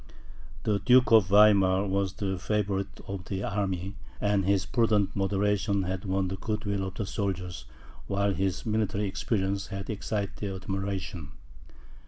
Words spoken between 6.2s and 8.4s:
the good will of the soldiers, while